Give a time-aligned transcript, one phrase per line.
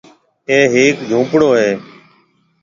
[0.49, 1.69] اَي هيََڪ جھونپڙو هيَ۔